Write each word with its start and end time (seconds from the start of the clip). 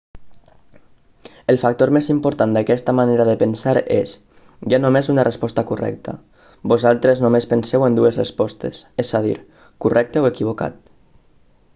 el 1.51 1.57
factor 1.63 1.91
més 1.97 2.07
important 2.13 2.55
d'aquesta 2.55 2.95
manera 2.99 3.27
de 3.29 3.35
pensar 3.41 3.73
és 3.97 4.13
hi 4.69 4.77
ha 4.77 4.81
només 4.85 5.11
una 5.15 5.27
resposta 5.27 5.65
correcta 5.73 6.15
vosaltres 6.73 7.23
només 7.27 7.49
penseu 7.53 7.87
en 7.89 7.99
dues 8.01 8.19
respostes 8.23 8.83
és 9.05 9.13
a 9.21 9.25
dir 9.29 9.37
correcte 9.87 10.25
o 10.27 10.29
equivocat 10.35 10.81